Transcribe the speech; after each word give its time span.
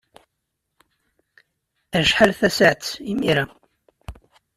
Acḥal 1.99 2.31
tasaɛet 2.39 2.85
imir-a? 3.11 3.45